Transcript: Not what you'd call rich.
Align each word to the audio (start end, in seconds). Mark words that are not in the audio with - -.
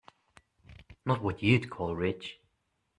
Not 1.05 1.21
what 1.21 1.43
you'd 1.43 1.69
call 1.69 1.95
rich. 1.95 2.39